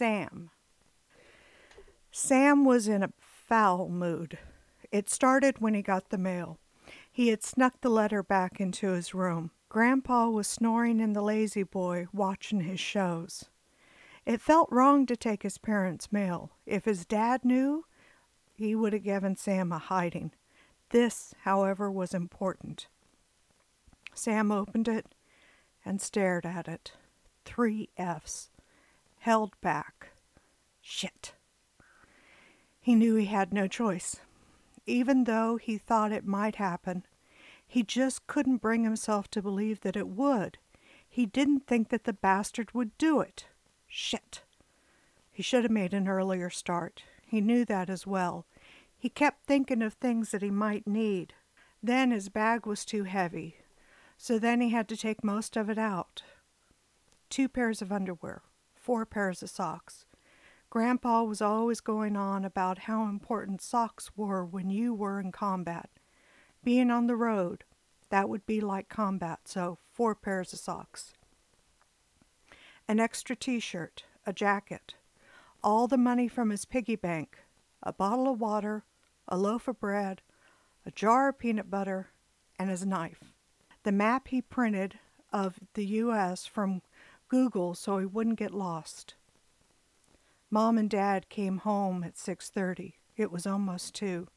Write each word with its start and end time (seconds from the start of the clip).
Sam. 0.00 0.48
Sam 2.10 2.64
was 2.64 2.88
in 2.88 3.02
a 3.02 3.12
foul 3.20 3.90
mood. 3.90 4.38
It 4.90 5.10
started 5.10 5.58
when 5.58 5.74
he 5.74 5.82
got 5.82 6.08
the 6.08 6.16
mail. 6.16 6.56
He 7.12 7.28
had 7.28 7.42
snuck 7.42 7.82
the 7.82 7.90
letter 7.90 8.22
back 8.22 8.60
into 8.60 8.92
his 8.92 9.12
room. 9.12 9.50
Grandpa 9.68 10.30
was 10.30 10.46
snoring 10.46 11.00
in 11.00 11.12
the 11.12 11.20
La-Z-Boy, 11.20 12.06
watching 12.14 12.62
his 12.62 12.80
shows. 12.80 13.44
It 14.24 14.40
felt 14.40 14.72
wrong 14.72 15.04
to 15.04 15.16
take 15.16 15.42
his 15.42 15.58
parents' 15.58 16.10
mail. 16.10 16.52
If 16.64 16.86
his 16.86 17.04
dad 17.04 17.44
knew, 17.44 17.84
he 18.56 18.74
would 18.74 18.94
have 18.94 19.04
given 19.04 19.36
Sam 19.36 19.70
a 19.70 19.78
hiding. 19.78 20.32
This, 20.88 21.34
however, 21.42 21.90
was 21.90 22.14
important. 22.14 22.86
Sam 24.14 24.50
opened 24.50 24.88
it 24.88 25.14
and 25.84 26.00
stared 26.00 26.46
at 26.46 26.68
it. 26.68 26.92
Three 27.44 27.90
F's. 27.98 28.48
Held 29.20 29.52
back. 29.60 30.08
Shit. 30.80 31.34
He 32.80 32.94
knew 32.94 33.14
he 33.14 33.26
had 33.26 33.52
no 33.52 33.68
choice. 33.68 34.16
Even 34.86 35.24
though 35.24 35.56
he 35.56 35.78
thought 35.78 36.12
it 36.12 36.26
might 36.26 36.56
happen, 36.56 37.04
he 37.66 37.82
just 37.82 38.26
couldn't 38.26 38.62
bring 38.62 38.82
himself 38.82 39.30
to 39.30 39.42
believe 39.42 39.80
that 39.82 39.96
it 39.96 40.08
would. 40.08 40.58
He 41.08 41.26
didn't 41.26 41.66
think 41.66 41.90
that 41.90 42.04
the 42.04 42.12
bastard 42.12 42.72
would 42.74 42.96
do 42.98 43.20
it. 43.20 43.46
Shit. 43.86 44.42
He 45.30 45.42
should 45.42 45.64
have 45.64 45.70
made 45.70 45.94
an 45.94 46.08
earlier 46.08 46.50
start. 46.50 47.02
He 47.26 47.40
knew 47.40 47.64
that 47.66 47.90
as 47.90 48.06
well. 48.06 48.46
He 48.96 49.08
kept 49.08 49.46
thinking 49.46 49.82
of 49.82 49.94
things 49.94 50.30
that 50.30 50.42
he 50.42 50.50
might 50.50 50.86
need. 50.86 51.34
Then 51.82 52.10
his 52.10 52.28
bag 52.28 52.66
was 52.66 52.84
too 52.84 53.04
heavy, 53.04 53.56
so 54.18 54.38
then 54.38 54.60
he 54.60 54.70
had 54.70 54.88
to 54.88 54.96
take 54.96 55.22
most 55.24 55.56
of 55.56 55.70
it 55.70 55.78
out. 55.78 56.22
Two 57.28 57.48
pairs 57.48 57.80
of 57.80 57.92
underwear, 57.92 58.42
four 58.80 59.04
pairs 59.04 59.42
of 59.42 59.50
socks. 59.50 60.06
Grandpa 60.70 61.24
was 61.24 61.42
always 61.42 61.80
going 61.80 62.16
on 62.16 62.44
about 62.44 62.80
how 62.80 63.04
important 63.04 63.60
socks 63.60 64.10
were 64.16 64.44
when 64.44 64.70
you 64.70 64.94
were 64.94 65.20
in 65.20 65.32
combat. 65.32 65.90
Being 66.62 66.90
on 66.90 67.06
the 67.06 67.16
road, 67.16 67.64
that 68.10 68.28
would 68.28 68.46
be 68.46 68.60
like 68.60 68.88
combat, 68.88 69.40
so 69.44 69.78
four 69.92 70.14
pairs 70.14 70.52
of 70.52 70.58
socks. 70.58 71.12
An 72.88 73.00
extra 73.00 73.36
t 73.36 73.60
shirt, 73.60 74.04
a 74.26 74.32
jacket, 74.32 74.94
all 75.62 75.86
the 75.86 75.98
money 75.98 76.28
from 76.28 76.50
his 76.50 76.64
piggy 76.64 76.96
bank, 76.96 77.38
a 77.82 77.92
bottle 77.92 78.28
of 78.28 78.40
water, 78.40 78.84
a 79.28 79.36
loaf 79.36 79.68
of 79.68 79.80
bread, 79.80 80.22
a 80.86 80.90
jar 80.90 81.28
of 81.28 81.38
peanut 81.38 81.70
butter, 81.70 82.08
and 82.58 82.70
his 82.70 82.84
knife. 82.84 83.32
The 83.82 83.92
map 83.92 84.28
he 84.28 84.42
printed 84.42 84.98
of 85.32 85.58
the 85.74 85.86
U.S. 85.86 86.46
from 86.46 86.82
Google 87.30 87.74
so 87.74 87.96
he 87.96 88.04
wouldn't 88.04 88.38
get 88.38 88.52
lost. 88.52 89.14
Mom 90.50 90.76
and 90.76 90.90
Dad 90.90 91.30
came 91.30 91.58
home 91.58 92.04
at 92.04 92.18
6:30. 92.18 92.96
It 93.16 93.32
was 93.32 93.46
almost 93.46 93.94
2. 93.94 94.28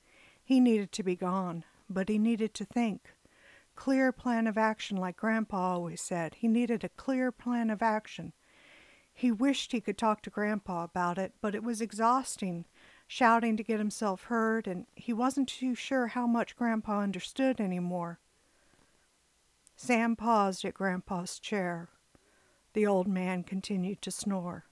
He 0.42 0.62
needed 0.62 0.94
to 0.94 1.04
be 1.04 1.18
gone, 1.18 1.66
but 1.90 2.08
he 2.08 2.18
needed 2.18 2.54
to 2.54 2.66
think. 2.66 3.14
Clear 3.76 4.14
plan 4.14 4.48
of 4.48 4.58
action 4.58 4.96
like 4.96 5.18
Grandpa 5.18 5.74
always 5.74 6.00
said. 6.00 6.36
He 6.36 6.48
needed 6.48 6.86
a 6.86 6.90
clear 6.90 7.32
plan 7.32 7.70
of 7.70 7.82
action. 7.82 8.32
He 9.14 9.30
wished 9.30 9.74
he 9.74 9.82
could 9.82 9.98
talk 9.98 10.22
to 10.22 10.30
Grandpa 10.30 10.86
about 10.86 11.18
it, 11.18 11.34
but 11.42 11.54
it 11.54 11.64
was 11.64 11.82
exhausting 11.82 12.64
shouting 13.14 13.56
to 13.58 13.64
get 13.64 13.80
himself 13.80 14.24
heard, 14.24 14.68
and 14.68 14.88
he 14.96 15.14
wasn't 15.14 15.48
too 15.48 15.76
sure 15.76 16.08
how 16.08 16.26
much 16.26 16.56
Grandpa 16.56 17.00
understood 17.00 17.62
any 17.62 17.80
more. 17.80 18.20
Sam 19.76 20.16
paused 20.16 20.66
at 20.66 20.74
Grandpa's 20.74 21.38
chair. 21.38 21.90
The 22.74 22.86
old 22.88 23.08
man 23.08 23.44
continued 23.44 24.02
to 24.02 24.12
snore. 24.12 24.66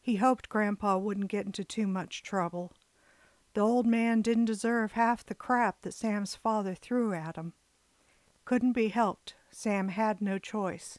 He 0.00 0.16
hoped 0.16 0.48
Grandpa 0.48 0.98
wouldn't 0.98 1.28
get 1.28 1.46
into 1.46 1.64
too 1.64 1.86
much 1.86 2.22
trouble. 2.22 2.72
The 3.54 3.60
old 3.60 3.86
man 3.86 4.20
didn't 4.22 4.46
deserve 4.46 4.92
half 4.92 5.24
the 5.24 5.34
crap 5.34 5.82
that 5.82 5.94
Sam's 5.94 6.34
father 6.34 6.74
threw 6.74 7.12
at 7.14 7.36
him. 7.36 7.52
Couldn't 8.44 8.72
be 8.72 8.88
helped. 8.88 9.34
Sam 9.50 9.88
had 9.88 10.20
no 10.20 10.38
choice. 10.38 10.98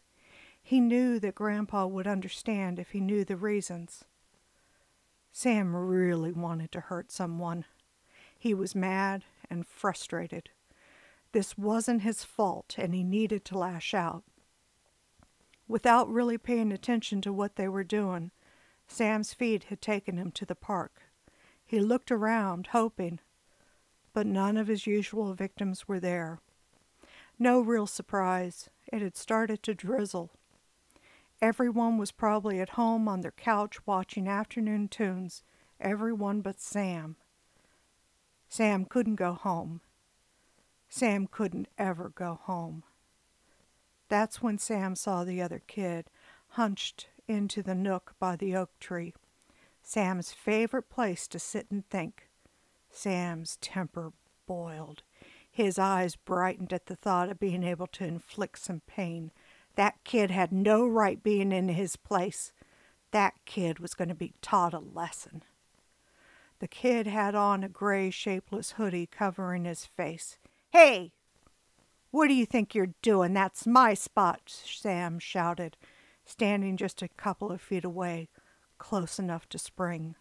He 0.62 0.80
knew 0.80 1.20
that 1.20 1.36
Grandpa 1.36 1.86
would 1.86 2.08
understand 2.08 2.80
if 2.80 2.92
he 2.92 3.00
knew 3.00 3.24
the 3.24 3.38
reasons. 3.38 4.06
Sam 5.32 5.76
really 5.76 6.32
wanted 6.32 6.72
to 6.72 6.80
hurt 6.80 7.12
someone. 7.12 7.66
He 8.40 8.54
was 8.54 8.74
mad 8.74 9.24
and 9.50 9.68
frustrated. 9.68 10.50
This 11.34 11.58
wasn't 11.58 12.02
his 12.02 12.24
fault, 12.24 12.76
and 12.78 12.96
he 12.96 13.04
needed 13.04 13.44
to 13.46 13.58
lash 13.58 13.94
out. 13.94 14.24
Without 15.68 16.10
really 16.10 16.38
paying 16.38 16.72
attention 16.72 17.22
to 17.22 17.34
what 17.34 17.56
they 17.56 17.68
were 17.68 17.84
doing, 17.84 18.32
Sam's 18.88 19.34
feet 19.34 19.66
had 19.66 19.82
taken 19.82 20.18
him 20.18 20.32
to 20.32 20.46
the 20.46 20.56
park. 20.56 21.02
He 21.66 21.80
looked 21.80 22.12
around, 22.12 22.68
hoping, 22.68 23.20
but 24.14 24.28
none 24.28 24.58
of 24.58 24.68
his 24.68 24.86
usual 24.86 25.34
victims 25.34 25.88
were 25.88 26.00
there. 26.00 26.40
No 27.40 27.60
real 27.60 27.88
surprise. 27.88 28.70
It 28.94 29.02
had 29.02 29.18
started 29.18 29.64
to 29.64 29.74
drizzle. 29.74 30.32
Everyone 31.42 31.98
was 31.98 32.12
probably 32.12 32.60
at 32.60 32.70
home 32.72 33.08
on 33.08 33.22
their 33.22 33.32
couch 33.32 33.86
watching 33.86 34.28
afternoon 34.28 34.88
tunes, 34.88 35.44
everyone 35.82 36.42
but 36.42 36.62
Sam. 36.62 37.18
Sam 38.48 38.86
couldn't 38.86 39.16
go 39.16 39.34
home. 39.34 39.82
Sam 40.88 41.28
couldn't 41.28 41.68
ever 41.78 42.10
go 42.10 42.40
home. 42.44 42.84
That's 44.10 44.42
when 44.42 44.58
Sam 44.58 44.96
saw 44.96 45.24
the 45.24 45.42
other 45.42 45.62
kid, 45.68 46.10
hunched 46.50 47.08
into 47.28 47.64
the 47.64 47.76
nook 47.76 48.14
by 48.20 48.36
the 48.36 48.56
oak 48.56 48.72
tree. 48.80 49.14
Sam's 49.82 50.32
favorite 50.32 50.90
place 50.90 51.28
to 51.28 51.40
sit 51.40 51.68
and 51.72 51.88
think. 51.90 52.30
Sam's 52.90 53.58
temper 53.58 54.12
boiled. 54.48 55.04
His 55.50 55.80
eyes 55.80 56.16
brightened 56.16 56.74
at 56.74 56.88
the 56.88 56.96
thought 56.96 57.30
of 57.30 57.40
being 57.40 57.64
able 57.64 57.88
to 57.88 58.06
inflict 58.06 58.60
some 58.60 58.82
pain 58.88 59.32
that 59.76 60.04
kid 60.04 60.32
had 60.32 60.52
no 60.52 60.86
right 60.86 61.22
being 61.22 61.52
in 61.52 61.70
his 61.70 61.96
place. 61.96 62.52
That 63.12 63.34
kid 63.46 63.80
was 63.80 63.94
going 63.94 64.10
to 64.10 64.16
be 64.16 64.34
taught 64.42 64.74
a 64.74 64.80
lesson. 64.80 65.44
The 66.60 66.68
kid 66.68 67.08
had 67.08 67.36
on 67.36 67.64
a 67.64 67.70
gray, 67.70 68.10
shapeless 68.10 68.72
hoodie 68.72 69.08
covering 69.08 69.66
his 69.66 69.86
face. 69.86 70.38
Hey! 70.72 71.12
What 72.16 72.30
do 72.30 72.34
you 72.34 72.46
think 72.46 72.74
you're 72.74 72.96
doing? 73.02 73.34
That's 73.34 73.68
my 73.68 73.94
spot, 73.94 74.44
Sam 74.46 75.20
shouted, 75.20 75.76
standing 76.24 76.78
just 76.78 77.02
a 77.02 77.10
couple 77.10 77.52
of 77.52 77.60
feet 77.60 77.84
away, 77.84 78.30
close 78.78 79.20
enough 79.20 79.50
to 79.50 79.58
spring. 79.58 80.16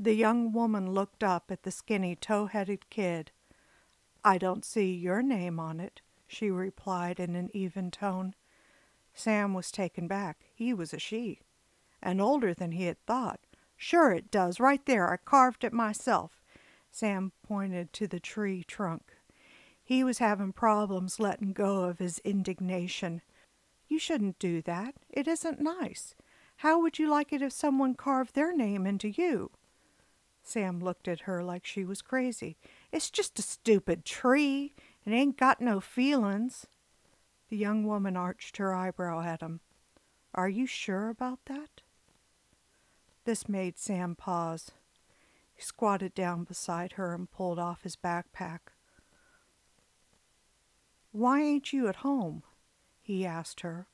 The 0.00 0.14
young 0.14 0.50
woman 0.50 0.90
looked 0.90 1.22
up 1.22 1.50
at 1.50 1.64
the 1.64 1.70
skinny, 1.70 2.16
tow 2.16 2.46
headed 2.46 2.88
kid. 2.88 3.32
I 4.24 4.38
don't 4.38 4.64
see 4.64 4.94
your 4.94 5.20
name 5.20 5.60
on 5.60 5.78
it, 5.78 6.00
she 6.26 6.50
replied 6.50 7.20
in 7.20 7.36
an 7.36 7.50
even 7.52 7.90
tone. 7.90 8.34
Sam 9.12 9.52
was 9.52 9.70
taken 9.70 10.08
back. 10.08 10.38
He 10.54 10.72
was 10.72 10.94
a 10.94 10.98
she, 10.98 11.40
and 12.02 12.18
older 12.18 12.54
than 12.54 12.72
he 12.72 12.84
had 12.84 13.04
thought. 13.04 13.40
Sure 13.76 14.10
it 14.10 14.30
does, 14.30 14.58
right 14.58 14.86
there. 14.86 15.12
I 15.12 15.18
carved 15.18 15.64
it 15.64 15.74
myself. 15.74 16.40
Sam 16.90 17.32
pointed 17.46 17.92
to 17.92 18.06
the 18.06 18.20
tree 18.20 18.64
trunk. 18.64 19.11
He 19.84 20.04
was 20.04 20.18
having 20.18 20.52
problems 20.52 21.20
letting 21.20 21.52
go 21.52 21.84
of 21.84 21.98
his 21.98 22.18
indignation. 22.20 23.22
You 23.88 23.98
shouldn't 23.98 24.38
do 24.38 24.62
that. 24.62 24.94
It 25.10 25.28
isn't 25.28 25.60
nice. 25.60 26.14
How 26.58 26.80
would 26.80 26.98
you 26.98 27.10
like 27.10 27.32
it 27.32 27.42
if 27.42 27.52
someone 27.52 27.94
carved 27.94 28.34
their 28.34 28.56
name 28.56 28.86
into 28.86 29.08
you? 29.08 29.50
Sam 30.42 30.80
looked 30.80 31.08
at 31.08 31.22
her 31.22 31.42
like 31.42 31.64
she 31.64 31.84
was 31.84 32.02
crazy. 32.02 32.56
It's 32.90 33.10
just 33.10 33.38
a 33.38 33.42
stupid 33.42 34.04
tree. 34.04 34.74
It 35.04 35.10
ain't 35.10 35.36
got 35.36 35.60
no 35.60 35.80
feelin's. 35.80 36.66
The 37.48 37.56
young 37.56 37.84
woman 37.84 38.16
arched 38.16 38.56
her 38.56 38.74
eyebrow 38.74 39.20
at 39.22 39.40
him. 39.40 39.60
Are 40.34 40.48
you 40.48 40.66
sure 40.66 41.08
about 41.08 41.40
that? 41.46 41.82
This 43.24 43.48
made 43.48 43.78
Sam 43.78 44.14
pause. 44.16 44.70
He 45.54 45.62
squatted 45.62 46.14
down 46.14 46.44
beside 46.44 46.92
her 46.92 47.14
and 47.14 47.30
pulled 47.30 47.58
off 47.58 47.82
his 47.82 47.96
backpack. 47.96 48.71
Why 51.12 51.42
ain't 51.42 51.72
you 51.72 51.88
at 51.88 51.96
home? 51.96 52.42
he 53.02 53.26
asked 53.26 53.60
her. 53.60 53.86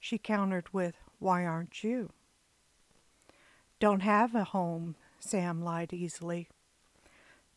She 0.00 0.18
countered 0.18 0.72
with, 0.72 0.96
Why 1.20 1.44
aren't 1.46 1.84
you? 1.84 2.10
Don't 3.78 4.00
have 4.00 4.34
a 4.34 4.44
home, 4.44 4.96
Sam 5.20 5.62
lied 5.62 5.92
easily. 5.92 6.48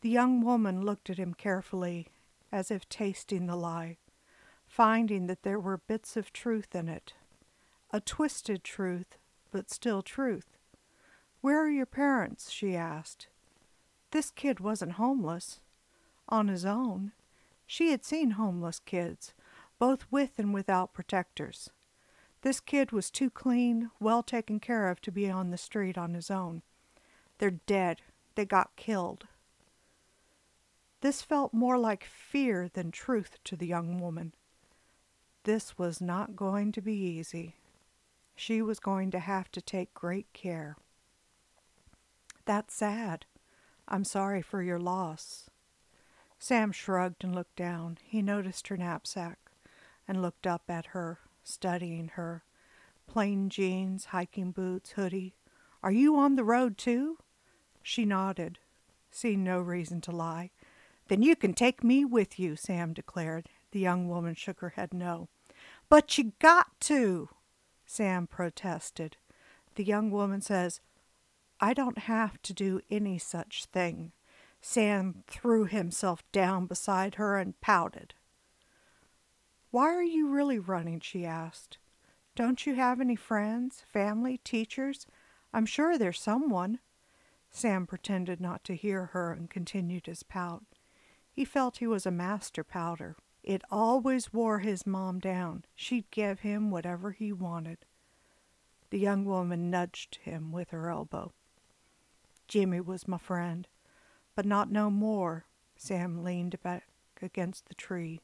The 0.00 0.10
young 0.10 0.42
woman 0.42 0.82
looked 0.82 1.10
at 1.10 1.18
him 1.18 1.34
carefully, 1.34 2.08
as 2.52 2.70
if 2.70 2.88
tasting 2.88 3.46
the 3.46 3.56
lie, 3.56 3.98
finding 4.66 5.26
that 5.26 5.42
there 5.42 5.58
were 5.58 5.78
bits 5.78 6.16
of 6.16 6.32
truth 6.32 6.74
in 6.74 6.88
it. 6.88 7.14
A 7.90 8.00
twisted 8.00 8.62
truth, 8.62 9.18
but 9.50 9.70
still 9.70 10.02
truth. 10.02 10.58
Where 11.40 11.60
are 11.64 11.70
your 11.70 11.86
parents? 11.86 12.50
she 12.50 12.76
asked. 12.76 13.26
This 14.12 14.30
kid 14.30 14.60
wasn't 14.60 14.92
homeless. 14.92 15.60
On 16.28 16.48
his 16.48 16.64
own. 16.64 17.12
She 17.72 17.92
had 17.92 18.04
seen 18.04 18.32
homeless 18.32 18.80
kids, 18.80 19.32
both 19.78 20.04
with 20.10 20.40
and 20.40 20.52
without 20.52 20.92
protectors. 20.92 21.70
This 22.42 22.58
kid 22.58 22.90
was 22.90 23.12
too 23.12 23.30
clean, 23.30 23.92
well 24.00 24.24
taken 24.24 24.58
care 24.58 24.90
of 24.90 25.00
to 25.02 25.12
be 25.12 25.30
on 25.30 25.50
the 25.50 25.56
street 25.56 25.96
on 25.96 26.14
his 26.14 26.32
own. 26.32 26.62
They're 27.38 27.52
dead. 27.52 28.02
They 28.34 28.44
got 28.44 28.74
killed. 28.74 29.28
This 31.00 31.22
felt 31.22 31.54
more 31.54 31.78
like 31.78 32.02
fear 32.02 32.68
than 32.68 32.90
truth 32.90 33.38
to 33.44 33.54
the 33.54 33.68
young 33.68 34.00
woman. 34.00 34.34
This 35.44 35.78
was 35.78 36.00
not 36.00 36.34
going 36.34 36.72
to 36.72 36.80
be 36.80 36.96
easy. 36.96 37.54
She 38.34 38.60
was 38.60 38.80
going 38.80 39.12
to 39.12 39.20
have 39.20 39.48
to 39.52 39.62
take 39.62 39.94
great 39.94 40.26
care. 40.32 40.76
That's 42.46 42.74
sad. 42.74 43.26
I'm 43.86 44.02
sorry 44.02 44.42
for 44.42 44.60
your 44.60 44.80
loss. 44.80 45.49
Sam 46.42 46.72
shrugged 46.72 47.22
and 47.22 47.34
looked 47.34 47.56
down. 47.56 47.98
He 48.02 48.22
noticed 48.22 48.68
her 48.68 48.76
knapsack 48.76 49.38
and 50.08 50.22
looked 50.22 50.46
up 50.46 50.62
at 50.68 50.86
her, 50.86 51.18
studying 51.44 52.08
her. 52.14 52.44
Plain 53.06 53.50
jeans, 53.50 54.06
hiking 54.06 54.50
boots, 54.50 54.92
hoodie. 54.92 55.34
Are 55.82 55.92
you 55.92 56.16
on 56.16 56.36
the 56.36 56.44
road 56.44 56.78
too? 56.78 57.18
She 57.82 58.06
nodded, 58.06 58.58
seeing 59.10 59.44
no 59.44 59.60
reason 59.60 60.00
to 60.02 60.12
lie. 60.12 60.50
Then 61.08 61.22
you 61.22 61.36
can 61.36 61.52
take 61.52 61.84
me 61.84 62.06
with 62.06 62.38
you, 62.38 62.56
Sam 62.56 62.94
declared. 62.94 63.50
The 63.72 63.80
young 63.80 64.08
woman 64.08 64.34
shook 64.34 64.60
her 64.60 64.70
head 64.70 64.94
no. 64.94 65.28
But 65.90 66.16
you 66.16 66.32
got 66.38 66.68
to, 66.80 67.28
Sam 67.84 68.26
protested. 68.26 69.18
The 69.74 69.84
young 69.84 70.10
woman 70.10 70.40
says, 70.40 70.80
I 71.60 71.74
don't 71.74 71.98
have 71.98 72.40
to 72.42 72.54
do 72.54 72.80
any 72.90 73.18
such 73.18 73.66
thing. 73.66 74.12
Sam 74.60 75.24
threw 75.26 75.64
himself 75.64 76.22
down 76.32 76.66
beside 76.66 77.14
her 77.14 77.38
and 77.38 77.60
pouted. 77.60 78.14
Why 79.70 79.94
are 79.94 80.02
you 80.02 80.28
really 80.28 80.58
running? 80.58 81.00
she 81.00 81.24
asked. 81.24 81.78
Don't 82.34 82.66
you 82.66 82.74
have 82.74 83.00
any 83.00 83.16
friends, 83.16 83.82
family, 83.86 84.38
teachers? 84.38 85.06
I'm 85.52 85.66
sure 85.66 85.96
there's 85.96 86.20
someone. 86.20 86.78
Sam 87.50 87.86
pretended 87.86 88.40
not 88.40 88.64
to 88.64 88.76
hear 88.76 89.06
her 89.06 89.32
and 89.32 89.50
continued 89.50 90.06
his 90.06 90.22
pout. 90.22 90.64
He 91.32 91.44
felt 91.44 91.78
he 91.78 91.86
was 91.86 92.06
a 92.06 92.10
master 92.10 92.62
pouter. 92.62 93.16
It 93.42 93.62
always 93.70 94.32
wore 94.32 94.58
his 94.58 94.86
mom 94.86 95.18
down. 95.18 95.64
She'd 95.74 96.10
give 96.10 96.40
him 96.40 96.70
whatever 96.70 97.12
he 97.12 97.32
wanted. 97.32 97.78
The 98.90 98.98
young 98.98 99.24
woman 99.24 99.70
nudged 99.70 100.16
him 100.16 100.52
with 100.52 100.70
her 100.70 100.90
elbow. 100.90 101.32
Jimmy 102.48 102.80
was 102.80 103.08
my 103.08 103.18
friend, 103.18 103.66
but 104.40 104.46
not 104.46 104.72
no 104.72 104.88
more. 104.88 105.44
Sam 105.76 106.24
leaned 106.24 106.62
back 106.62 106.88
against 107.20 107.68
the 107.68 107.74
tree. 107.74 108.22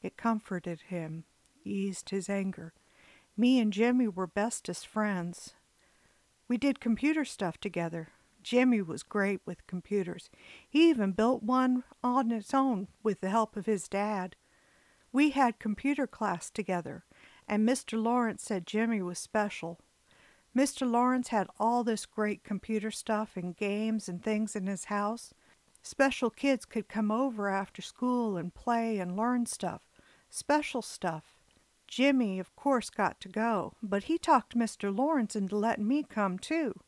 It 0.00 0.16
comforted 0.16 0.80
him, 0.88 1.24
eased 1.62 2.08
his 2.08 2.30
anger. 2.30 2.72
Me 3.36 3.58
and 3.58 3.70
Jimmy 3.70 4.08
were 4.08 4.26
bestest 4.26 4.86
friends. 4.86 5.52
We 6.48 6.56
did 6.56 6.80
computer 6.80 7.26
stuff 7.26 7.58
together. 7.58 8.08
Jimmy 8.42 8.80
was 8.80 9.02
great 9.02 9.42
with 9.44 9.66
computers. 9.66 10.30
He 10.66 10.88
even 10.88 11.12
built 11.12 11.42
one 11.42 11.84
on 12.02 12.30
his 12.30 12.54
own 12.54 12.88
with 13.02 13.20
the 13.20 13.28
help 13.28 13.54
of 13.54 13.66
his 13.66 13.88
dad. 13.88 14.36
We 15.12 15.32
had 15.32 15.58
computer 15.58 16.06
class 16.06 16.48
together, 16.48 17.04
and 17.46 17.68
Mr. 17.68 18.02
Lawrence 18.02 18.42
said 18.42 18.66
Jimmy 18.66 19.02
was 19.02 19.18
special. 19.18 19.80
Mr. 20.56 20.90
Lawrence 20.90 21.28
had 21.28 21.48
all 21.60 21.84
this 21.84 22.06
great 22.06 22.42
computer 22.42 22.90
stuff 22.90 23.36
and 23.36 23.54
games 23.54 24.08
and 24.08 24.22
things 24.22 24.56
in 24.56 24.66
his 24.66 24.86
house. 24.86 25.34
Special 25.82 26.30
kids 26.30 26.64
could 26.64 26.88
come 26.88 27.10
over 27.10 27.48
after 27.48 27.82
school 27.82 28.36
and 28.36 28.54
play 28.54 28.98
and 28.98 29.16
learn 29.16 29.46
stuff. 29.46 29.82
Special 30.30 30.80
stuff. 30.80 31.24
Jimmy, 31.88 32.38
of 32.38 32.54
course, 32.56 32.88
got 32.88 33.20
to 33.20 33.28
go, 33.28 33.74
but 33.82 34.04
he 34.04 34.16
talked 34.16 34.56
Mr. 34.56 34.96
Lawrence 34.96 35.36
into 35.36 35.56
letting 35.56 35.86
me 35.86 36.02
come 36.02 36.38
too. 36.38 36.80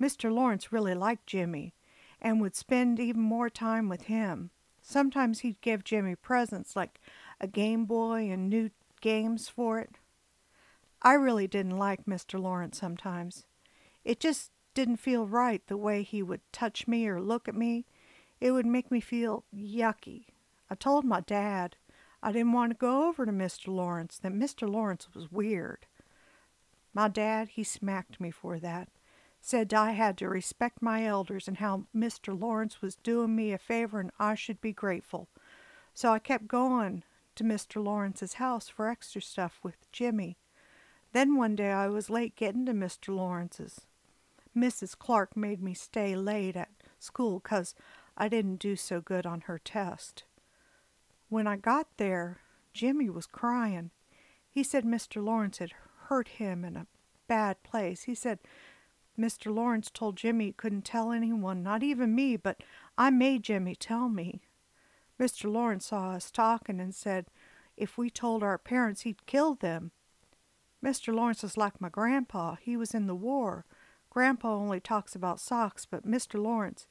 Mr. 0.00 0.32
Lawrence 0.32 0.72
really 0.72 0.94
liked 0.94 1.26
Jimmy 1.26 1.72
and 2.20 2.40
would 2.40 2.56
spend 2.56 3.00
even 3.00 3.22
more 3.22 3.48
time 3.48 3.88
with 3.88 4.02
him. 4.02 4.50
Sometimes 4.82 5.40
he'd 5.40 5.60
give 5.60 5.84
Jimmy 5.84 6.14
presents 6.14 6.76
like 6.76 7.00
a 7.40 7.46
Game 7.46 7.86
Boy 7.86 8.28
and 8.30 8.50
new 8.50 8.70
games 9.00 9.48
for 9.48 9.78
it. 9.78 9.96
I 11.00 11.14
really 11.14 11.46
didn't 11.46 11.78
like 11.78 12.04
Mr. 12.06 12.40
Lawrence 12.40 12.78
sometimes. 12.78 13.46
It 14.04 14.20
just 14.20 14.50
didn't 14.74 14.96
feel 14.96 15.26
right 15.26 15.66
the 15.66 15.76
way 15.76 16.02
he 16.02 16.22
would 16.22 16.40
touch 16.52 16.88
me 16.88 17.06
or 17.06 17.20
look 17.20 17.48
at 17.48 17.54
me. 17.54 17.86
It 18.40 18.50
would 18.52 18.66
make 18.66 18.90
me 18.90 19.00
feel 19.00 19.44
yucky. 19.54 20.26
I 20.70 20.74
told 20.74 21.04
my 21.04 21.20
dad 21.20 21.76
I 22.22 22.32
didn't 22.32 22.52
want 22.52 22.70
to 22.70 22.76
go 22.76 23.08
over 23.08 23.26
to 23.26 23.32
Mr. 23.32 23.68
Lawrence, 23.68 24.18
that 24.18 24.32
Mr. 24.32 24.68
Lawrence 24.68 25.08
was 25.14 25.30
weird. 25.30 25.86
My 26.94 27.08
dad, 27.08 27.50
he 27.50 27.64
smacked 27.64 28.20
me 28.20 28.30
for 28.30 28.58
that. 28.58 28.88
Said 29.40 29.74
I 29.74 29.92
had 29.92 30.16
to 30.18 30.28
respect 30.28 30.80
my 30.80 31.04
elders 31.04 31.48
and 31.48 31.58
how 31.58 31.84
Mr. 31.94 32.38
Lawrence 32.38 32.80
was 32.80 32.94
doing 32.94 33.36
me 33.36 33.52
a 33.52 33.58
favor 33.58 34.00
and 34.00 34.10
I 34.18 34.34
should 34.36 34.60
be 34.60 34.72
grateful. 34.72 35.28
So 35.92 36.12
I 36.12 36.18
kept 36.18 36.48
going 36.48 37.02
to 37.34 37.44
Mr. 37.44 37.84
Lawrence's 37.84 38.34
house 38.34 38.68
for 38.68 38.88
extra 38.88 39.20
stuff 39.20 39.58
with 39.62 39.90
Jimmy. 39.92 40.38
Then 41.12 41.36
one 41.36 41.56
day 41.56 41.72
I 41.72 41.88
was 41.88 42.08
late 42.08 42.36
getting 42.36 42.64
to 42.66 42.72
Mr. 42.72 43.14
Lawrence's. 43.14 43.82
Mrs. 44.56 44.96
Clark 44.98 45.36
made 45.36 45.62
me 45.62 45.74
stay 45.74 46.16
late 46.16 46.56
at 46.56 46.70
school 46.98 47.38
'cause 47.38 47.74
I 48.16 48.28
didn't 48.28 48.56
do 48.56 48.76
so 48.76 49.00
good 49.00 49.26
on 49.26 49.42
her 49.42 49.58
test. 49.58 50.24
When 51.28 51.46
I 51.46 51.56
got 51.56 51.88
there, 51.96 52.40
Jimmy 52.72 53.10
was 53.10 53.26
crying. 53.26 53.90
He 54.48 54.62
said 54.62 54.84
Mr. 54.84 55.22
Lawrence 55.24 55.58
had 55.58 55.72
hurt 56.08 56.28
him 56.28 56.64
in 56.64 56.76
a 56.76 56.86
bad 57.26 57.62
place. 57.62 58.02
He 58.02 58.14
said 58.14 58.38
Mr. 59.18 59.54
Lawrence 59.54 59.90
told 59.92 60.16
Jimmy 60.16 60.46
he 60.46 60.52
couldn't 60.52 60.84
tell 60.84 61.12
anyone, 61.12 61.62
not 61.62 61.82
even 61.82 62.14
me, 62.14 62.36
but 62.36 62.62
I 62.98 63.10
made 63.10 63.42
Jimmy 63.44 63.74
tell 63.74 64.08
me. 64.08 64.42
Mr. 65.20 65.50
Lawrence 65.52 65.86
saw 65.86 66.10
us 66.10 66.30
talking 66.30 66.80
and 66.80 66.94
said 66.94 67.26
if 67.76 67.96
we 67.96 68.10
told 68.10 68.42
our 68.42 68.58
parents 68.58 69.02
he'd 69.02 69.26
kill 69.26 69.54
them. 69.54 69.92
Mr. 70.84 71.14
Lawrence 71.14 71.42
is 71.42 71.56
like 71.56 71.80
my 71.80 71.88
grandpa. 71.88 72.56
He 72.60 72.76
was 72.76 72.94
in 72.94 73.06
the 73.06 73.14
war. 73.14 73.64
Grandpa 74.10 74.54
only 74.54 74.80
talks 74.80 75.14
about 75.14 75.40
socks, 75.40 75.86
but 75.86 76.06
Mr. 76.06 76.40
Lawrence, 76.40 76.86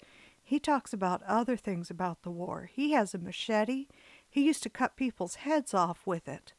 he 0.54 0.60
talks 0.60 0.94
about 0.94 1.24
other 1.24 1.58
things 1.58 1.90
about 1.90 2.22
the 2.22 2.30
war. 2.30 2.70
He 2.72 2.92
has 2.92 3.16
a 3.16 3.18
machete. 3.18 3.88
He 4.30 4.46
used 4.46 4.62
to 4.62 4.70
cut 4.70 4.96
people's 4.96 5.38
heads 5.38 5.74
off 5.74 6.06
with 6.06 6.28
it. 6.28 6.54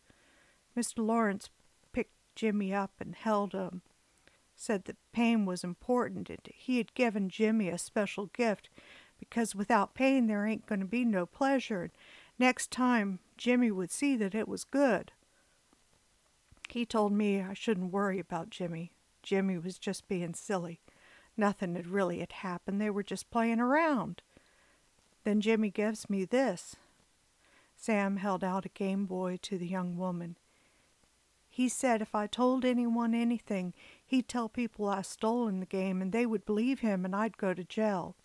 Mr. 0.77 1.07
Lawrence 1.07 1.49
picked 1.93 2.11
Jimmy 2.35 2.75
up 2.75 2.91
and 2.99 3.15
held 3.15 3.53
him, 3.53 3.83
said 4.57 4.87
that 4.87 4.97
pain 5.13 5.47
was 5.47 5.63
important 5.63 6.29
and 6.29 6.41
he 6.53 6.79
had 6.79 6.93
given 6.95 7.29
Jimmy 7.29 7.69
a 7.69 7.79
special 7.79 8.27
gift 8.27 8.69
because 9.21 9.55
without 9.55 9.95
pain 9.95 10.27
there 10.27 10.45
ain't 10.45 10.67
going 10.67 10.81
to 10.81 10.87
be 10.87 11.05
no 11.05 11.25
pleasure. 11.25 11.93
Next 12.37 12.73
time 12.73 13.21
Jimmy 13.37 13.71
would 13.71 13.93
see 13.93 14.17
that 14.17 14.35
it 14.35 14.49
was 14.49 14.65
good. 14.65 15.13
He 16.69 16.85
told 16.85 17.13
me 17.13 17.41
I 17.41 17.55
shouldn't 17.55 17.93
worry 17.93 18.19
about 18.19 18.51
Jimmy. 18.51 18.91
Jimmy 19.23 19.57
was 19.57 19.79
just 19.79 20.09
being 20.09 20.35
silly. 20.35 20.81
Nothing 21.37 21.75
had 21.75 21.87
really 21.87 22.21
had 22.21 22.33
happened. 22.33 22.81
They 22.81 22.91
were 22.91 23.03
just 23.03 23.31
playing 23.31 23.61
around. 23.61 24.23
Then 25.25 25.41
Jimmy 25.41 25.71
gives 25.71 26.09
me 26.09 26.25
this. 26.25 26.77
Sam 27.77 28.19
held 28.19 28.45
out 28.45 28.67
a 28.67 28.71
Game 28.71 29.07
Boy 29.07 29.39
to 29.43 29.59
the 29.59 29.67
young 29.67 29.97
woman. 29.97 30.37
He 31.49 31.69
said 31.69 32.03
if 32.03 32.15
I 32.15 32.27
told 32.27 32.65
anyone 32.65 33.15
anything, 33.15 33.75
he'd 34.05 34.29
tell 34.29 34.49
people 34.49 34.89
I 34.89 35.03
stolen 35.03 35.61
the 35.61 35.67
game 35.67 36.03
and 36.03 36.11
they 36.11 36.27
would 36.27 36.45
believe 36.45 36.81
him 36.81 37.05
and 37.05 37.15
I'd 37.15 37.37
go 37.37 37.55
to 37.55 37.63
jail. 37.63 38.17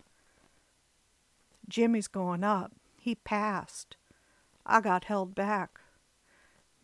Jimmy's 1.68 2.08
going 2.08 2.42
up. 2.42 2.72
He 2.98 3.14
passed. 3.14 3.96
I 4.66 4.80
got 4.80 5.04
held 5.04 5.34
back. 5.34 5.80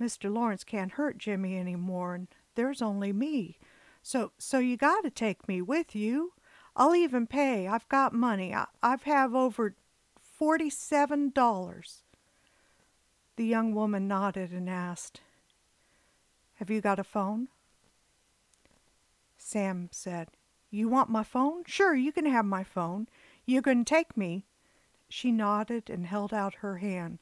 Mr. 0.00 0.33
Lawrence 0.33 0.64
can't 0.64 0.92
hurt 0.92 1.18
Jimmy 1.18 1.56
any 1.56 1.76
more, 1.76 2.14
and 2.14 2.28
there's 2.54 2.83
only 2.83 3.12
me. 3.12 3.59
So 4.07 4.31
so 4.39 4.61
you 4.61 4.77
got 4.77 5.01
to 5.03 5.11
take 5.11 5.49
me 5.49 5.61
with 5.61 5.97
you. 5.97 6.35
I'll 6.77 6.95
even 6.95 7.27
pay. 7.27 7.67
I've 7.67 7.89
got 7.89 8.13
money. 8.13 8.55
I've 8.81 9.03
have 9.03 9.35
over 9.35 9.75
forty-seven 10.23 11.31
dollars. 11.31 12.05
The 13.35 13.45
young 13.45 13.75
woman 13.75 14.07
nodded 14.07 14.53
and 14.53 14.71
asked, 14.71 15.23
Have 16.55 16.71
you 16.71 16.81
got 16.81 17.01
a 17.01 17.05
phone? 17.05 17.49
Sam 19.39 19.89
said, 19.91 20.29
You 20.71 20.89
want 20.89 21.11
my 21.11 21.25
phone? 21.25 21.65
Sure, 21.67 21.97
you 21.97 22.13
can 22.13 22.27
have 22.27 22.45
my 22.45 22.63
phone. 22.63 23.09
You 23.45 23.61
can 23.61 23.85
take 23.85 24.17
me. 24.17 24.45
She 25.09 25.33
nodded 25.33 25.91
and 25.91 26.07
held 26.07 26.33
out 26.33 26.63
her 26.63 26.77
hand. 26.77 27.19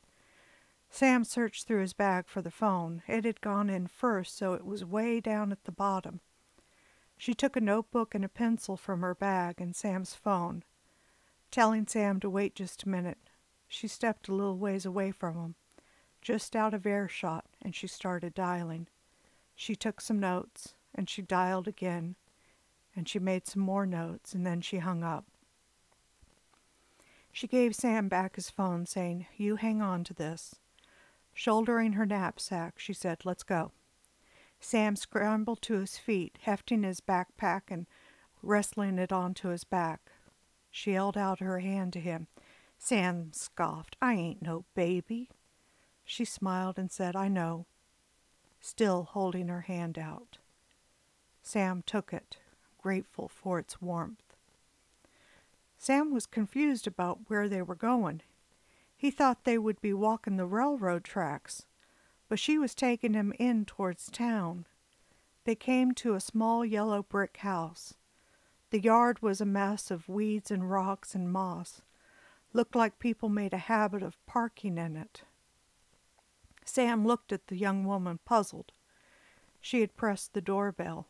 Sam 0.91 1.25
searched 1.25 1.67
through 1.67 1.81
his 1.81 1.95
bag 1.95 2.27
for 2.27 2.43
the 2.43 2.51
phone. 2.51 3.01
It 3.09 3.25
had 3.25 3.41
gone 3.41 3.71
in 3.71 3.87
first, 3.87 4.37
so 4.37 4.53
it 4.53 4.67
was 4.67 4.85
way 4.85 5.19
down 5.21 5.51
at 5.51 5.65
the 5.65 5.73
bottom. 5.73 6.21
She 7.17 7.35
took 7.35 7.57
a 7.57 7.61
notebook 7.61 8.15
and 8.15 8.25
a 8.25 8.29
pencil 8.29 8.77
from 8.77 9.01
her 9.01 9.15
bag 9.15 9.61
and 9.61 9.75
Sam's 9.75 10.15
phone. 10.15 10.65
Telling 11.51 11.87
Sam 11.87 12.21
to 12.21 12.31
wait 12.31 12.55
just 12.55 12.83
a 12.83 12.89
minute, 12.89 13.19
she 13.69 13.89
stepped 13.89 14.29
a 14.29 14.35
little 14.35 14.59
ways 14.59 14.85
away 14.85 15.11
from 15.11 15.37
him 15.37 15.55
just 16.25 16.57
out 16.57 16.73
of 16.73 16.87
earshot, 16.87 17.45
and 17.61 17.77
she 17.77 17.87
started 17.87 18.35
dialing. 18.35 18.87
She 19.55 19.77
took 19.77 20.01
some 20.01 20.19
notes 20.19 20.75
and 20.95 21.09
she 21.09 21.21
dialed 21.21 21.69
again 21.69 22.17
and 22.97 23.09
she 23.09 23.19
made 23.19 23.47
some 23.47 23.63
more 23.63 23.85
notes 23.85 24.33
and 24.33 24.47
then 24.47 24.61
she 24.61 24.79
hung 24.79 25.05
up. 25.05 25.27
She 27.31 27.47
gave 27.47 27.75
Sam 27.75 28.09
back 28.09 28.37
his 28.37 28.49
phone, 28.49 28.87
saying, 28.87 29.27
You 29.37 29.57
hang 29.57 29.83
on 29.83 30.05
to 30.05 30.15
this. 30.15 30.55
Shouldering 31.35 31.95
her 31.95 32.07
knapsack, 32.07 32.79
she 32.79 32.93
said, 32.93 33.25
Let's 33.25 33.43
go. 33.43 33.73
Sam 34.65 34.97
scrambled 34.97 35.61
to 35.63 35.75
his 35.75 35.99
feet, 35.99 36.39
hefting 36.41 36.85
his 36.85 37.03
backpack 37.03 37.65
and 37.69 37.87
wrestling 38.43 38.99
it 38.99 39.13
onto 39.13 39.49
his 39.49 39.63
back. 39.63 40.11
She 40.71 40.93
held 40.93 41.19
out 41.19 41.41
her 41.41 41.59
hand 41.59 41.93
to 41.93 42.01
him. 42.01 42.29
Sam 42.79 43.31
scoffed, 43.35 43.95
I 44.01 44.15
ain't 44.15 44.41
no 44.41 44.65
baby. 44.75 45.29
She 46.07 46.25
smiled 46.25 46.79
and 46.79 46.91
said, 46.91 47.15
I 47.15 47.29
know, 47.29 47.67
still 48.59 49.03
holding 49.03 49.49
her 49.49 49.61
hand 49.61 49.99
out. 49.99 50.39
Sam 51.43 51.83
took 51.85 52.15
it, 52.15 52.39
grateful 52.79 53.29
for 53.29 53.59
its 53.59 53.83
warmth. 53.83 54.35
Sam 55.77 56.11
was 56.11 56.25
confused 56.25 56.87
about 56.87 57.29
where 57.29 57.51
they 57.51 57.61
were 57.61 57.75
going. 57.75 58.23
He 58.97 59.11
thought 59.11 59.45
they 59.45 59.59
would 59.59 59.83
be 59.83 59.93
walking 59.93 60.39
the 60.39 60.47
railroad 60.47 61.05
tracks, 61.05 61.67
but 62.35 62.41
she 62.41 62.59
was 62.59 62.75
taking 62.75 63.15
him 63.15 63.33
in 63.39 63.65
towards 63.65 64.11
town. 64.11 64.67
They 65.45 65.55
came 65.55 65.93
to 65.93 66.15
a 66.15 66.21
small 66.21 66.65
yellow 66.65 67.05
brick 67.05 67.37
house. 67.37 67.95
The 68.71 68.81
yard 68.81 69.23
was 69.23 69.41
a 69.41 69.47
mess 69.47 69.89
of 69.89 70.09
weeds 70.09 70.51
and 70.51 70.69
rocks 70.69 71.15
and 71.15 71.33
moss. 71.33 71.81
Looked 72.53 72.75
like 72.75 72.99
people 72.99 73.29
made 73.29 73.53
a 73.53 73.69
habit 73.71 74.03
of 74.03 74.19
parking 74.27 74.79
in 74.79 74.97
it. 74.97 75.23
Sam 76.65 77.07
looked 77.07 77.31
at 77.31 77.47
the 77.47 77.57
young 77.57 77.85
woman, 77.85 78.19
puzzled. 78.25 78.73
She 79.61 79.81
had 79.81 79.95
pressed 79.95 80.35
the 80.35 80.41
doorbell. 80.41 81.07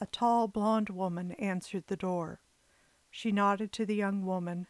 A 0.00 0.06
tall 0.06 0.48
blonde 0.48 0.88
woman 0.88 1.32
answered 1.32 1.84
the 1.88 1.96
door. 1.96 2.40
She 3.10 3.30
nodded 3.30 3.72
to 3.72 3.84
the 3.84 3.94
young 3.94 4.24
woman 4.24 4.68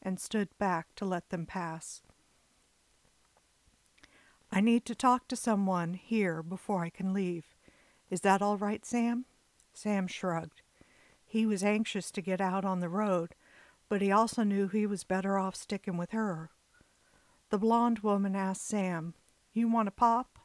and 0.00 0.18
stood 0.18 0.48
back 0.56 0.94
to 0.94 1.04
let 1.04 1.28
them 1.28 1.44
pass. 1.44 2.00
I 4.50 4.60
need 4.60 4.84
to 4.86 4.94
talk 4.94 5.28
to 5.28 5.36
someone 5.36 5.94
here 5.94 6.42
before 6.42 6.82
I 6.84 6.90
can 6.90 7.12
leave. 7.12 7.44
Is 8.10 8.20
that 8.22 8.42
all 8.42 8.56
right, 8.56 8.84
Sam? 8.84 9.24
Sam 9.72 10.06
shrugged. 10.06 10.62
He 11.24 11.44
was 11.44 11.64
anxious 11.64 12.10
to 12.12 12.22
get 12.22 12.40
out 12.40 12.64
on 12.64 12.80
the 12.80 12.88
road, 12.88 13.34
but 13.88 14.00
he 14.00 14.10
also 14.10 14.42
knew 14.42 14.68
he 14.68 14.86
was 14.86 15.04
better 15.04 15.38
off 15.38 15.54
sticking 15.54 15.96
with 15.96 16.12
her. 16.12 16.50
The 17.50 17.58
blonde 17.58 18.00
woman 18.00 18.34
asked 18.34 18.66
Sam, 18.66 19.14
You 19.52 19.68
want 19.68 19.88
a 19.88 19.92
pop 19.92 20.38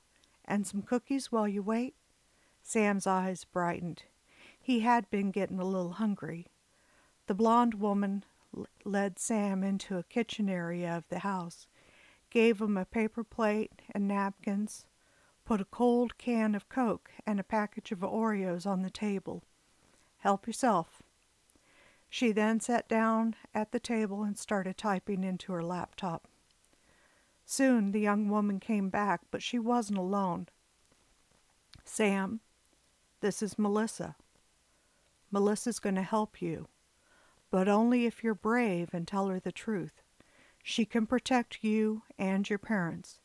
and 0.46 0.68
some 0.68 0.82
cookies 0.82 1.32
while 1.32 1.48
you 1.48 1.64
wait? 1.64 1.96
Sam's 2.62 3.08
eyes 3.08 3.46
brightened. 3.46 4.04
He 4.60 4.82
had 4.82 5.10
been 5.10 5.32
getting 5.32 5.60
a 5.60 5.66
little 5.66 5.94
hungry. 5.94 6.48
The 7.28 7.34
blonde 7.34 7.76
woman 7.76 8.24
led 8.84 9.18
Sam 9.18 9.64
into 9.64 9.98
a 9.98 10.04
kitchen 10.04 10.50
area 10.50 10.98
of 10.98 11.08
the 11.10 11.20
house, 11.20 11.68
gave 12.32 12.60
him 12.60 12.78
a 12.78 12.86
paper 12.86 13.24
plate 13.24 13.72
and 13.92 14.08
napkins, 14.08 14.86
put 15.46 15.62
a 15.62 15.66
cold 15.66 16.18
can 16.18 16.56
of 16.56 16.68
Coke 16.68 17.12
and 17.28 17.40
a 17.40 17.44
package 17.44 17.92
of 17.92 18.00
Oreos 18.00 18.66
on 18.66 18.82
the 18.82 18.90
table. 18.90 19.44
Help 20.20 20.48
yourself. 20.48 21.04
She 22.10 22.32
then 22.32 22.60
sat 22.60 22.90
down 22.90 23.36
at 23.54 23.72
the 23.72 23.80
table 23.80 24.24
and 24.24 24.38
started 24.38 24.78
typing 24.78 25.24
into 25.24 25.54
her 25.54 25.64
laptop. 25.64 26.28
Soon 27.46 27.92
the 27.92 28.00
young 28.00 28.30
woman 28.30 28.60
came 28.60 28.90
back, 28.90 29.22
but 29.30 29.44
she 29.44 29.60
wasn't 29.60 30.00
alone. 30.00 30.48
Sam, 31.86 32.40
this 33.20 33.44
is 33.44 33.60
Melissa. 33.60 34.16
Melissa's 35.32 35.80
going 35.80 35.96
to 35.96 36.02
help 36.02 36.42
you 36.42 36.68
but 37.52 37.68
only 37.68 38.06
if 38.06 38.24
you're 38.24 38.34
brave 38.34 38.90
and 38.94 39.08
tell 39.08 39.28
her 39.28 39.40
the 39.40 39.52
truth. 39.52 40.01
She 40.64 40.86
can 40.86 41.06
protect 41.06 41.64
you 41.64 42.04
and 42.18 42.50
your 42.50 42.60
parents. 42.60 43.20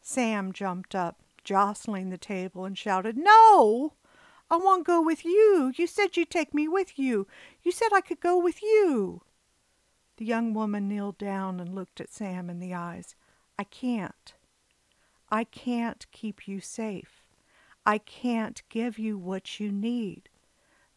Sam 0.00 0.52
jumped 0.52 0.94
up, 0.94 1.20
jostling 1.44 2.10
the 2.10 2.18
table, 2.18 2.64
and 2.64 2.76
shouted, 2.76 3.16
No! 3.16 3.94
I 4.50 4.56
want 4.56 4.84
to 4.84 4.92
go 4.92 5.02
with 5.02 5.24
you. 5.24 5.72
You 5.74 5.86
said 5.86 6.16
you'd 6.16 6.30
take 6.30 6.52
me 6.52 6.68
with 6.68 6.98
you. 6.98 7.26
You 7.62 7.72
said 7.72 7.88
I 7.92 8.00
could 8.00 8.20
go 8.20 8.38
with 8.38 8.62
you. 8.62 9.22
The 10.16 10.24
young 10.24 10.54
woman 10.54 10.88
kneeled 10.88 11.18
down 11.18 11.58
and 11.58 11.74
looked 11.74 12.00
at 12.00 12.12
Sam 12.12 12.50
in 12.50 12.60
the 12.60 12.74
eyes. 12.74 13.14
I 13.58 13.64
can't. 13.64 14.34
I 15.30 15.44
can't 15.44 16.06
keep 16.12 16.46
you 16.46 16.60
safe. 16.60 17.22
I 17.86 17.98
can't 17.98 18.62
give 18.68 18.98
you 18.98 19.18
what 19.18 19.58
you 19.58 19.72
need. 19.72 20.28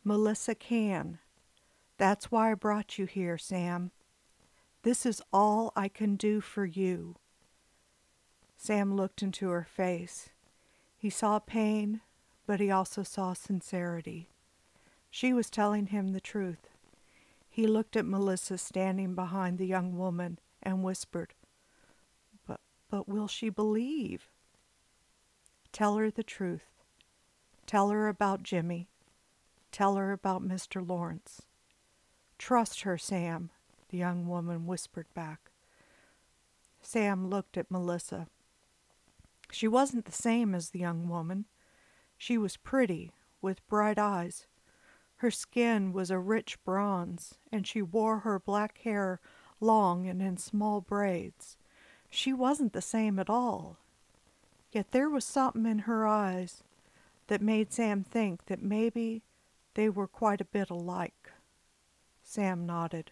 Melissa 0.04 0.56
can. 0.56 1.20
That's 1.98 2.32
why 2.32 2.52
I 2.52 2.56
brought 2.56 2.98
you 2.98 3.06
here, 3.06 3.38
Sam. 3.38 3.92
This 4.88 5.06
is 5.06 5.22
all 5.34 5.74
I 5.76 5.90
can 5.90 6.16
do 6.16 6.40
for 6.40 6.64
you. 6.64 7.18
Sam 8.58 8.96
looked 8.96 9.22
into 9.22 9.50
her 9.50 9.68
face. 9.70 10.30
He 10.98 11.10
saw 11.10 11.40
pain, 11.40 12.00
but 12.46 12.62
he 12.62 12.72
also 12.72 13.04
saw 13.04 13.34
sincerity. 13.34 14.30
She 15.12 15.34
was 15.34 15.50
telling 15.50 15.88
him 15.88 16.14
the 16.14 16.22
truth. 16.22 16.70
He 17.50 17.68
looked 17.68 17.98
at 17.98 18.06
Melissa 18.06 18.58
standing 18.58 19.14
behind 19.14 19.58
the 19.58 19.68
young 19.68 19.98
woman 19.98 20.40
and 20.64 20.86
whispered, 20.86 21.34
But, 22.48 22.62
but 22.90 23.10
will 23.10 23.28
she 23.28 23.50
believe? 23.50 24.30
Tell 25.74 25.98
her 25.98 26.10
the 26.10 26.24
truth. 26.24 26.64
Tell 27.66 27.90
her 27.90 28.08
about 28.08 28.42
Jimmy. 28.42 28.88
Tell 29.74 29.98
her 29.98 30.14
about 30.14 30.48
Mr. 30.48 30.88
Lawrence. 30.88 31.42
Trust 32.38 32.84
her, 32.84 32.98
Sam, 32.98 33.50
the 33.90 33.98
young 33.98 34.28
woman 34.28 34.66
whispered 34.66 35.08
back. 35.14 35.52
Sam 36.82 37.30
looked 37.30 37.58
at 37.58 37.72
Melissa. 37.72 38.28
She 39.52 39.68
wasn't 39.68 40.06
the 40.06 40.12
same 40.12 40.54
as 40.54 40.70
the 40.70 40.80
young 40.80 41.08
woman. 41.08 41.46
She 42.18 42.38
was 42.38 42.58
pretty, 42.58 43.12
with 43.42 43.68
bright 43.68 43.98
eyes. 43.98 44.46
Her 45.18 45.32
skin 45.32 45.94
was 45.94 46.12
a 46.12 46.20
rich 46.20 46.64
bronze, 46.64 47.36
and 47.52 47.66
she 47.66 47.82
wore 47.82 48.20
her 48.20 48.40
black 48.40 48.80
hair 48.80 49.20
long 49.60 50.08
and 50.08 50.22
in 50.22 50.38
small 50.38 50.82
braids. 50.82 51.58
She 52.10 52.34
wasn't 52.34 52.74
the 52.74 52.82
same 52.82 53.20
at 53.20 53.30
all. 53.30 53.78
Yet 54.72 54.92
there 54.92 55.10
was 55.10 55.26
something 55.26 55.66
in 55.66 55.80
her 55.80 56.06
eyes 56.06 56.64
that 57.28 57.42
made 57.42 57.74
Sam 57.74 58.04
think 58.04 58.46
that 58.46 58.62
maybe 58.62 59.24
they 59.74 59.90
were 59.90 60.08
quite 60.08 60.42
a 60.42 60.46
bit 60.46 60.70
alike. 60.70 61.32
Sam 62.24 62.66
nodded. 62.66 63.12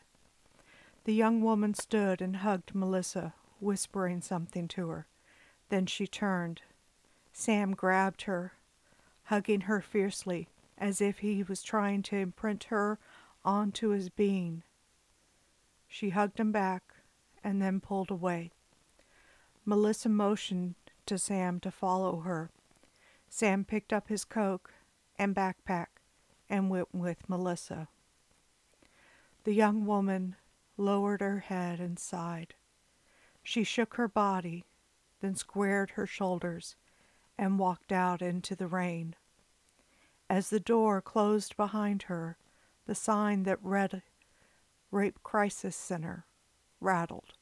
The 1.05 1.13
young 1.13 1.41
woman 1.41 1.75
stood 1.75 2.19
and 2.19 2.37
hugged 2.37 2.73
Melissa, 2.73 3.35
whispering 3.59 4.21
something 4.21 4.67
to 4.69 4.89
her. 4.89 5.05
Then 5.69 5.85
she 5.85 6.07
turned. 6.07 6.61
Sam 7.31 7.75
grabbed 7.75 8.23
her, 8.23 8.53
hugging 9.25 9.61
her 9.61 9.81
fiercely, 9.81 10.47
as 10.79 11.01
if 11.01 11.19
he 11.19 11.43
was 11.43 11.61
trying 11.61 12.01
to 12.03 12.15
imprint 12.15 12.65
her 12.65 12.97
onto 13.43 13.89
his 13.89 14.09
being. 14.09 14.63
She 15.87 16.09
hugged 16.09 16.39
him 16.39 16.51
back 16.51 16.81
and 17.43 17.61
then 17.61 17.79
pulled 17.79 18.09
away. 18.09 18.49
Melissa 19.63 20.09
motioned 20.09 20.73
to 21.05 21.19
Sam 21.19 21.59
to 21.59 21.69
follow 21.69 22.21
her. 22.21 22.49
Sam 23.29 23.63
picked 23.63 23.93
up 23.93 24.07
his 24.07 24.25
coke 24.25 24.73
and 25.19 25.35
backpack 25.35 25.87
and 26.49 26.71
went 26.71 26.93
with 26.95 27.29
Melissa. 27.29 27.89
The 29.43 29.53
young 29.53 29.85
woman 29.85 30.35
lowered 30.77 31.21
her 31.21 31.39
head 31.39 31.79
and 31.79 31.97
sighed. 31.97 32.53
She 33.43 33.63
shook 33.63 33.95
her 33.95 34.07
body, 34.07 34.65
then 35.21 35.35
squared 35.35 35.91
her 35.91 36.07
shoulders 36.07 36.75
and 37.37 37.59
walked 37.59 37.91
out 37.91 38.21
into 38.21 38.55
the 38.55 38.67
rain. 38.67 39.15
As 40.29 40.49
the 40.49 40.59
door 40.59 41.01
closed 41.01 41.55
behind 41.55 42.03
her, 42.03 42.37
the 42.87 42.95
sign 42.95 43.43
that 43.43 43.59
read 43.61 44.01
Rape 44.91 45.21
Crisis 45.23 45.75
Center 45.75 46.25
rattled. 46.79 47.33